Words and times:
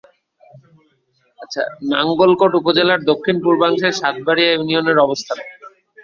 নাঙ্গলকোট 1.91 2.51
উপজেলার 2.59 2.99
দক্ষিণ-পূর্বাংশে 3.03 3.89
সাতবাড়িয়া 3.99 4.51
ইউনিয়নের 4.53 4.97
অবস্থান। 4.99 5.37